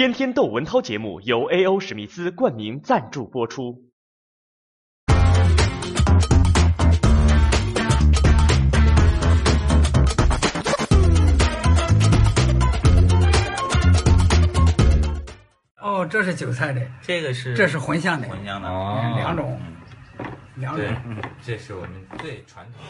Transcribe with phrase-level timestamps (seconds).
[0.00, 1.78] 天天窦文涛节目由 A.O.
[1.78, 3.84] 史密斯冠名赞助播出。
[15.82, 19.60] 哦，这是韭菜的，这个是这是茴香的，茴香的哦两种，
[20.54, 20.82] 两种。，
[21.44, 22.88] 这是我们最传统的。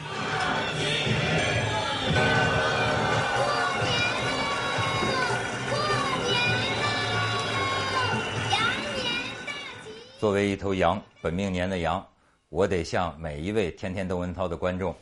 [10.21, 12.07] 作为一头羊，本命年的羊，
[12.51, 14.95] 我得向每一位天天窦文涛的观众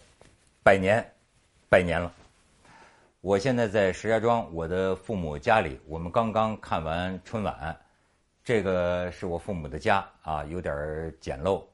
[0.62, 1.04] 拜年，
[1.68, 2.14] 拜年了。
[3.20, 7.76] 我现在在石家庄我的父母家里，我们刚刚看完春晚，
[8.44, 11.64] 这个是我父母的家啊，有点简陋，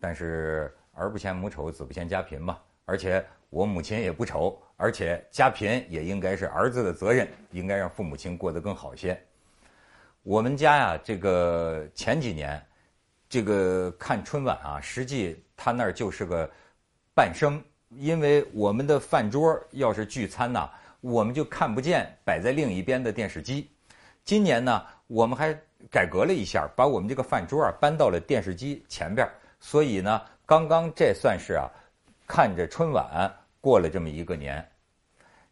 [0.00, 2.58] 但是儿不嫌母丑，子不嫌家贫嘛。
[2.84, 9.16] 而且我母亲也不丑，而且家贫也应该是儿子的责任，应该让父母亲过得更好些。
[10.24, 12.60] 我们家呀，这个前几年，
[13.28, 16.50] 这个看春晚啊，实际他那儿就是个
[17.14, 20.68] 半生，因为我们的饭桌要是聚餐呢、
[21.00, 23.70] 我们就看不见摆在另一边的电视机。
[24.24, 25.52] 今年呢，我们还
[25.90, 29.28] 改革了一下，把我们这个饭桌啊搬到了电视机前边，
[29.60, 31.68] 所以呢，刚刚这算是啊，
[32.26, 34.66] 看着春晚过了这么一个年。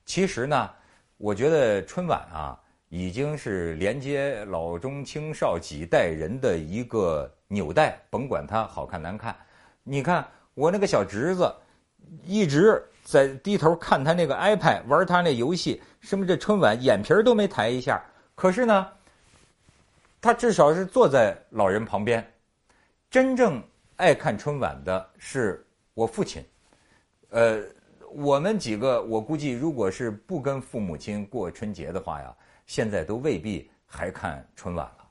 [0.05, 0.71] 其实呢，
[1.17, 9.35] 我觉得春晚啊，已经是连接老中青少几代人的一个纽带，甭管它好看难看。
[9.83, 11.55] 你看我那个小侄子，
[12.25, 18.03] 一直在低头看他那个 iPad，玩他那游戏，什么这春晚眼皮儿都没抬一下。
[18.35, 18.89] 可是呢，
[20.21, 22.33] 他至少是坐在老人旁边。
[23.09, 23.63] 真正
[23.97, 26.45] 爱看春晚的是我父亲，
[27.31, 27.63] 呃，
[28.11, 32.35] 我们几个，我估计如果是不跟父母亲过春节的话呀，
[32.67, 35.05] 现在都未必还看春晚了。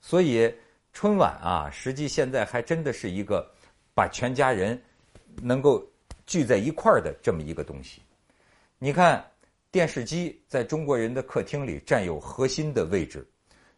[0.00, 0.54] 所以
[0.94, 3.44] 春晚啊，实际现在还真的是一个
[3.94, 4.80] 把全家人
[5.42, 5.84] 能够
[6.24, 8.00] 聚在一块儿的这么一个东西。
[8.78, 9.22] 你看，
[9.72, 13.26] 电视机在中国人的客厅里占有核心的位置。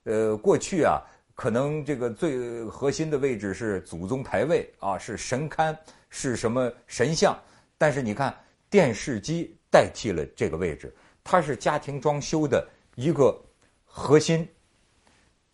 [0.05, 1.01] 呃，过去啊，
[1.35, 5.75] 可能这个最核心的位置是祖宗牌位啊，是神龛，
[6.11, 7.37] 是什么神像。
[7.79, 8.39] 但是你看，
[8.69, 13.35] 电视机代替了这个位置，它是家庭装修的一个
[13.87, 14.47] 核心。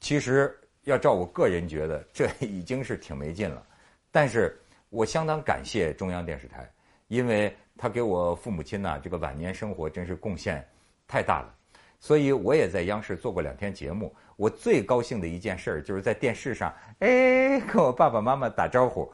[0.01, 3.65] 其实要照我个人觉得，这已经是挺没劲了。
[4.11, 4.61] 但是
[4.91, 6.71] 我相当感谢中央电视台，
[7.09, 10.67] 因为他给我父母亲呐、这个晚年生活真是贡献
[11.07, 11.55] 太大了。
[12.01, 14.15] 所以我也在央视做过两天节目。
[14.37, 19.09] 我最高兴的一件事儿就是在电视上，哎，跟我爸爸妈妈打招呼。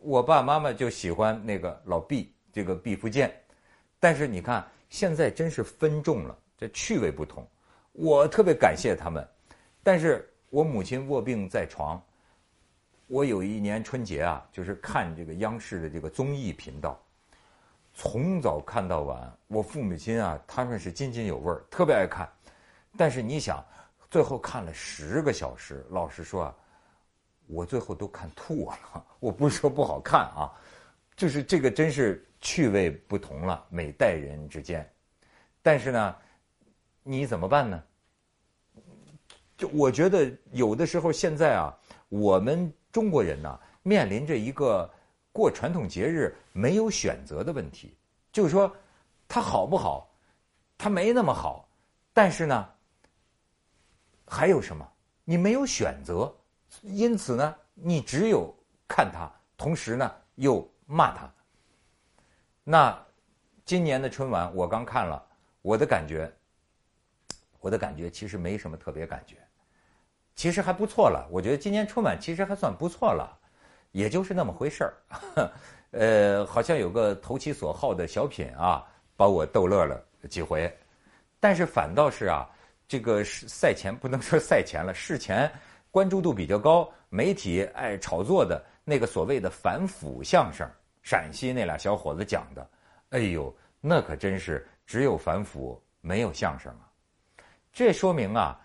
[0.00, 3.34] 我爸爸妈妈就喜欢那个老毕，这个毕福剑。
[3.98, 7.44] 但是你看，现在真是分众了，这趣味不同。
[7.90, 9.26] 我特别感谢他们，
[9.82, 12.02] 但是我母亲卧病在床。
[13.06, 17.00] 我有一年春节啊，就是看这个央视的这个综艺频道，
[17.94, 19.32] 从早看到晚。
[19.46, 22.28] 我父母亲啊，他们是津津有味儿，特别爱看。
[22.96, 23.64] 但是你想，
[24.10, 26.54] 最后看了十个小时，老实说啊，
[27.46, 29.06] 我最后都看吐了。
[29.20, 30.52] 我不是说不好看啊，
[31.16, 34.86] 就是这个真是趣味不同了，每代人之间。
[35.62, 36.16] 但是呢，
[37.02, 37.82] 你怎么办呢？
[39.58, 41.76] 就我觉得有的时候现在啊，
[42.08, 44.88] 我们中国人呢、面临着一个
[45.32, 47.94] 过传统节日没有选择的问题，
[48.32, 48.74] 就是说
[49.26, 50.08] 它好不好，
[50.78, 51.68] 它没那么好，
[52.12, 52.68] 但是呢，
[54.24, 54.88] 还有什么？
[55.24, 56.32] 你没有选择，
[56.82, 58.54] 因此呢，你只有
[58.86, 61.28] 看它，同时呢又骂它。
[62.62, 63.06] 那
[63.64, 65.26] 今年的春晚我刚看了，
[65.62, 66.32] 我的感觉，
[67.58, 69.36] 我的感觉其实没什么特别感觉，
[70.38, 71.26] 其实还不错了。
[71.32, 73.36] 我觉得今年春晚其实还算不错了，
[73.90, 74.94] 也就是那么回事儿。
[75.90, 80.00] 呃，好像有个投其所好的小品啊，把我逗乐了
[80.30, 80.72] 几回，
[81.40, 82.48] 但是反倒是啊，
[82.86, 85.50] 这个是赛前不能说赛前了，事前
[85.90, 90.64] 关注度比较高，媒体爱炒作的那个所谓的反腐相声，
[91.02, 92.70] 陕西那俩小伙子讲的，
[93.08, 96.86] 哎呦，那可真是只有反腐没有相声啊。
[97.72, 98.56] 这说明啊，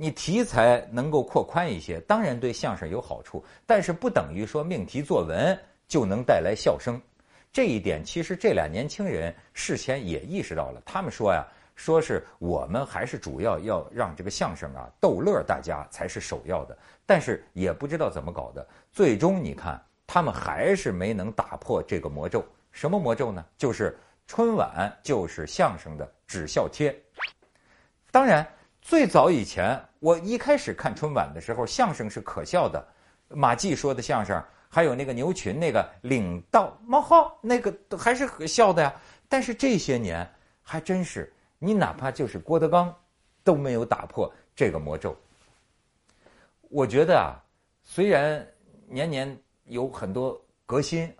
[0.00, 5.58] 你题材能够扩宽一些，当然对相声有好处，但是不等于说命题作文
[5.88, 7.00] 就能带来笑声。
[7.52, 22.44] 这一点其实这俩年轻人事前也意识到了，他们说呀，说是我们还是主要要让这个相声啊逗乐大家才是首要的，但是也不知道怎么搞的，最终你看他们还是没能打破这个魔咒。
[22.70, 23.44] 什么魔咒呢？
[23.56, 23.98] 就是
[24.28, 26.96] 春晚就是相声的止笑贴。
[28.12, 28.46] 当然，
[28.80, 32.86] 最早以前我一开始看春晚的时候，相声是可笑的，
[33.28, 38.94] 马季说的相声，还有那个牛群那个领到冒号那个都还是可笑的呀。
[39.28, 40.28] 但是这些年
[40.62, 42.94] 还真是，你哪怕就是郭德纲
[43.42, 45.16] 都没有打破这个魔咒。
[46.70, 47.36] 我觉得啊，
[47.82, 48.46] 虽然
[48.86, 51.12] 年年有很多革新，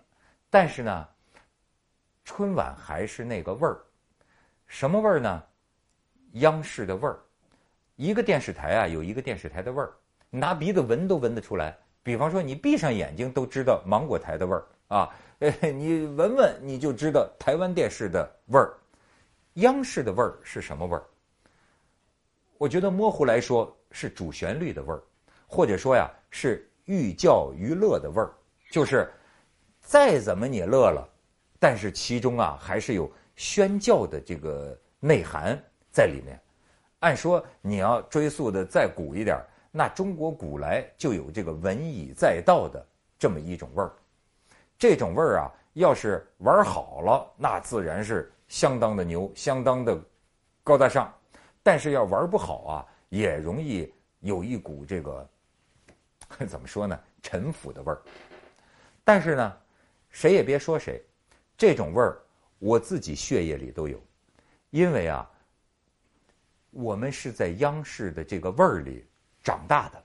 [0.49, 1.07] 但是呢，
[2.23, 3.81] 春晚还是那个味儿。
[4.67, 5.43] 什么味儿呢？
[6.33, 7.19] 央视的味儿。
[7.99, 9.91] 一个电视台啊，有一个电视台的味儿，
[10.29, 11.77] 拿鼻子闻都闻得出来。
[12.01, 15.13] 比方说，你闭上眼睛都知道芒果台的味儿啊，
[15.61, 18.73] 你闻闻你就知道台湾电视的味儿。
[19.55, 21.03] 央视的味儿是什么味儿？
[22.57, 25.03] 我觉得模糊来说是主旋律的味儿。
[25.45, 28.31] 或者说呀，是寓教于乐的味儿，
[28.71, 29.11] 就是
[29.81, 31.05] 再怎么你乐了，
[31.59, 35.61] 但是其中啊还是有宣教的这个内涵
[35.91, 36.39] 在里面。
[36.99, 39.41] 按说你要追溯的再古一点，
[39.71, 42.85] 那中国古来就有这个文以载道的
[43.17, 43.91] 这么一种味儿。
[44.77, 49.97] 这种味儿啊，要是玩好了，那自然是相当的牛，相当的
[50.63, 51.05] 高大上；
[51.63, 55.29] 但是要玩不好啊，也容易有一股这个。
[56.47, 56.99] 怎么说呢？
[57.21, 58.01] 陈腐的味儿。
[59.03, 59.57] 但是呢，
[60.09, 61.03] 谁也别说谁，
[61.57, 62.21] 这种味儿
[62.59, 63.99] 我自己血液里都有，
[64.69, 65.29] 因为啊，
[66.71, 69.05] 我们是在央视的这个味儿里
[69.43, 70.03] 长大的，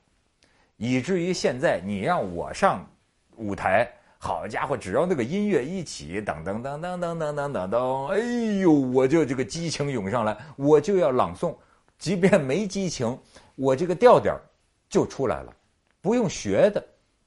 [0.77, 2.89] 以至于现在你让我上
[3.37, 8.19] 舞台，好家伙，只要那个音乐一起，噔噔噔噔噔噔噔噔噔，哎
[8.61, 11.55] 呦，我就这个激情涌上来，我就要朗诵，
[11.99, 13.19] 即便没激情，
[13.55, 14.41] 我这个调调
[14.89, 15.55] 就出来了。
[16.01, 16.85] 不用学的，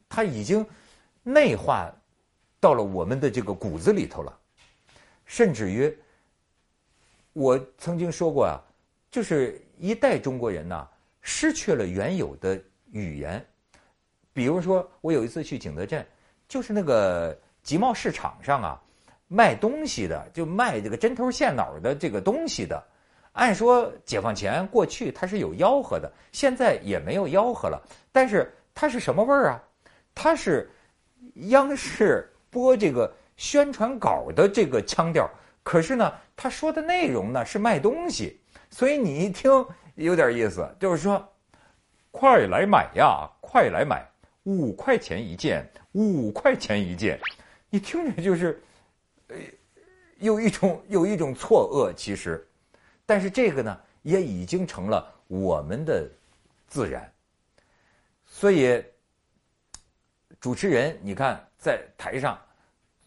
[0.09, 0.65] 它已经
[1.23, 1.91] 内化
[2.59, 4.39] 到了我们的这个骨子里头了。
[5.25, 5.95] 甚至于，
[7.33, 8.61] 我曾经说过啊，
[9.09, 10.87] 就是一代中国人呐，
[11.21, 12.61] 失去了原有的
[12.91, 13.45] 语言。
[14.33, 16.05] 比如说，我有一次去景德镇，
[16.47, 18.81] 就是那个集贸市场上啊，
[19.27, 22.83] 卖东西的，就卖这个针头线脑的这个东西的。
[23.33, 27.81] 按说解放前过去它是有吆喝的，现在也没有吆喝了，
[28.11, 28.53] 但是。
[28.79, 29.63] 它是什么味儿啊？
[30.13, 30.69] 它是
[31.49, 35.27] 央视播这个宣传稿的这个腔调，
[35.63, 38.39] 可是呢，他说的内容呢是卖东西，
[38.69, 39.51] 所以你一听
[39.95, 41.27] 有点意思，就是说，
[42.11, 44.07] 快来买呀，快来买，
[44.43, 47.19] 五块钱一件，五块钱一件，
[47.69, 48.61] 你听着就是，
[49.27, 49.35] 呃，
[50.19, 52.47] 有一种有一种错愕，其实，
[53.05, 56.07] 但是这个呢，也已经成了我们的
[56.67, 57.11] 自然。
[58.25, 58.83] 所以，
[60.39, 62.39] 主持人你看在台上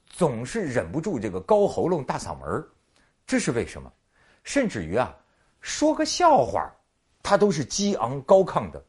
[0.06, 2.66] 总是忍不住这个高喉咙、大嗓门
[3.26, 3.92] 这是为什么？
[4.42, 5.14] 甚至于啊，
[5.60, 6.70] 说个笑话，
[7.22, 8.82] 他都是激昂高亢的。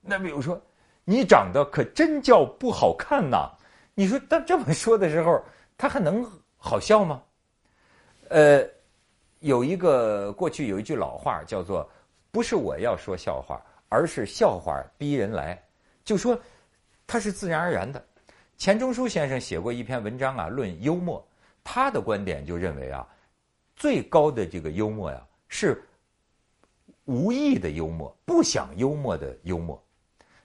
[0.00, 0.60] 那比如说，
[1.04, 3.50] 你长得可真叫不好看呐！
[3.94, 5.42] 你说他这么说的时候，
[5.76, 6.24] 他还能
[6.56, 7.22] 好笑吗？
[8.28, 8.64] 呃，
[9.40, 11.88] 有一个过去有一句老话叫做
[12.30, 15.60] “不是我要说笑话，而是笑话逼人来”。
[16.04, 16.38] 就说，
[17.06, 18.04] 它是自然而然的。
[18.56, 21.24] 钱钟书先生写过一篇文章啊，论幽默。
[21.64, 23.06] 他的观点就认为啊，
[23.76, 25.82] 最高的这个幽默呀，是
[27.08, 29.82] 无意的幽默，不想幽默的幽默。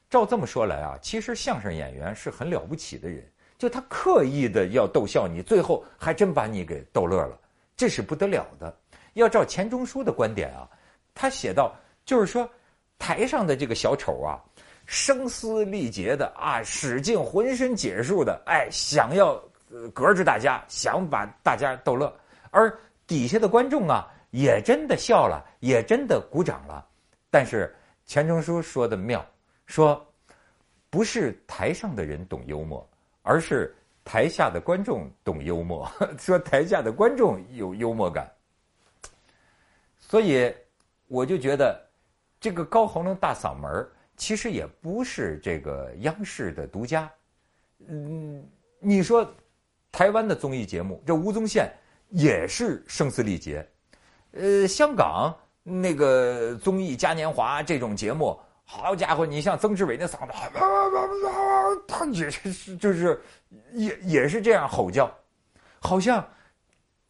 [0.09, 3.21] 照这么说来啊，其实相声演员是很了不起的人，
[3.57, 7.37] 就他刻意的要逗笑你，最后还真把你给逗乐了，
[7.75, 8.73] 这是不得了的。
[9.15, 10.65] 要照钱钟书的观点啊，
[11.13, 12.49] 他写到就是说，
[12.97, 14.39] 台上的这个小丑啊。
[14.85, 19.41] 声嘶力竭的啊，使尽浑身解数的，哎，想要
[19.93, 22.13] 隔着大家，想把大家逗乐，
[22.51, 22.73] 而
[23.07, 26.83] 底下的观众啊，也真的笑了，也真的鼓掌了。
[27.29, 27.73] 但是
[28.03, 29.23] 钱钟书说的妙，
[29.67, 30.03] 说
[30.89, 32.89] 不是台上的人懂幽默，
[33.21, 33.73] 而是
[34.03, 38.29] 台下的观众懂幽默， 说台下的观众有幽默感。
[39.99, 40.51] 所以
[41.07, 41.79] 我就觉得
[42.39, 43.89] 这个高喉咙大嗓门儿。
[44.15, 47.11] 其实也不是这个央视的独家，
[47.87, 48.47] 嗯，
[48.79, 49.27] 你说
[49.91, 51.67] 台湾的综艺节目，这吴宗宪
[52.09, 53.67] 也是声嘶力竭，
[54.33, 60.33] 呃，香港那个综艺嘉年华这种节目，好家伙，你像曾志伟那嗓子，
[61.87, 63.21] 他也是就是
[63.71, 65.09] 也也是这样吼叫，
[65.79, 66.27] 好像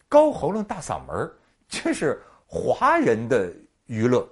[0.07, 1.31] 高喉咙大嗓门
[1.67, 3.51] 这是华人的
[3.87, 4.27] 娱乐，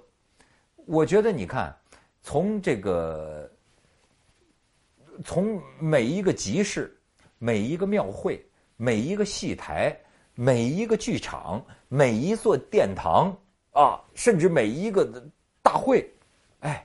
[0.86, 1.76] 我觉得你看。
[2.24, 3.50] 从这个，
[5.24, 6.96] 从每一个集市、
[7.36, 9.92] 每一个庙会、每一个戏台、
[10.42, 13.32] 每一个剧场、每一座殿堂
[13.70, 15.22] 啊，甚至每一个
[15.62, 16.04] 大会，
[16.58, 16.84] 哎，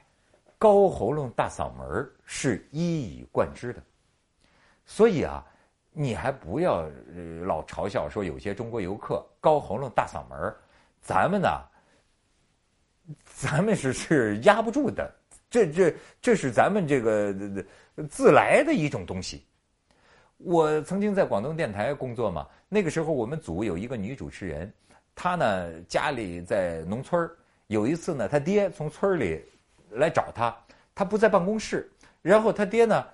[0.59, 3.81] 高喉咙大嗓门是一以贯之的。
[4.85, 5.43] 所以啊，
[5.91, 6.87] 你还不要
[7.47, 10.55] 老嘲笑说有些中国游客高喉咙大嗓门
[11.01, 11.49] 咱们呢，
[13.25, 15.11] 咱们是是压不住的。
[15.49, 17.33] 这这这是咱们这个
[18.07, 19.43] 自来的一种东西。
[20.37, 24.71] 我曾经在广东电台工作嘛，那个时候我们组有一个女主持人，
[25.15, 27.29] 她呢家里在农村
[27.67, 29.43] 有一次呢，她爹从村里
[29.91, 30.55] 来找她，
[30.93, 31.89] 她不在办公室，
[32.21, 33.05] 然后她爹呢，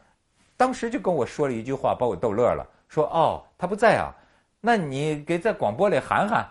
[0.58, 4.14] 当时就跟我说了一句话，把我逗乐了，说：“哦，她不在啊，
[4.60, 6.50] 那你给在广播里喊喊。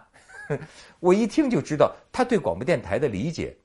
[1.00, 3.56] ”我一听就知道他对广播电台的理解。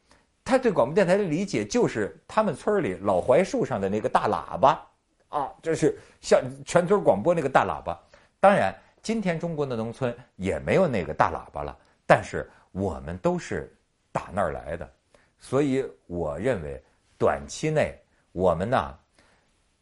[0.46, 4.88] 他对广播电台的理解就是他们村里老槐树上的那个大喇叭，
[5.28, 8.00] 啊，这是像全村广播那个大喇叭。
[8.40, 8.74] 当然，
[9.08, 11.74] 今天中国的农村也没有那个大喇叭了，
[12.06, 13.74] 但是我们都是
[14.12, 14.92] 打那儿来的，
[15.40, 16.84] 所以我认为
[17.18, 17.98] 短期内
[18.34, 19.00] 我们呢，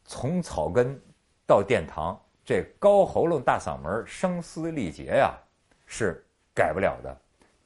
[0.04, 0.96] 从草根
[1.44, 2.16] 到殿堂，
[2.46, 5.34] 这高喉咙大嗓门声嘶力竭呀，
[5.88, 7.18] 是改不了的。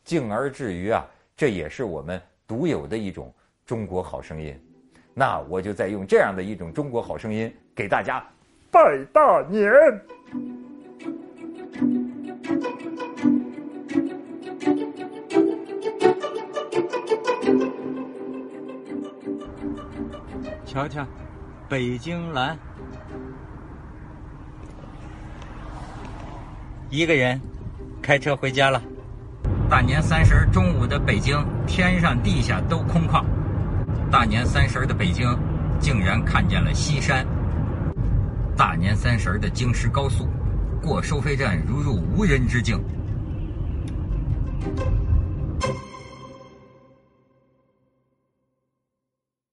[0.05, 2.21] 进而至于啊，这也是我们。
[2.47, 3.33] 独有的一种
[3.65, 4.57] 中国好声音，
[5.13, 8.25] 那我就再用这样的一种中国好声音给大家
[8.71, 9.69] 拜大年。
[20.71, 21.03] 瞧瞧，
[21.67, 22.55] 北京蓝，
[26.91, 27.41] 一个人
[28.03, 28.79] 开车回家了。
[29.67, 33.25] 大年三十中午的北京，天上地下都空旷。
[34.11, 35.35] 大年三十的北京，
[35.79, 37.25] 竟然看见了西山。
[38.55, 40.27] 大年三十的京石高速，
[40.83, 42.79] 过收费站如入无人之境。